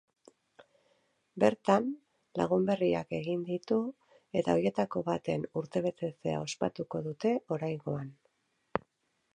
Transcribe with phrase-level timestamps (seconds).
[1.43, 1.89] Bertan,
[2.41, 3.77] lagun berriak egin ditu
[4.41, 8.11] eta hoietako baten urtebetzea ospatuko dute oraingoan.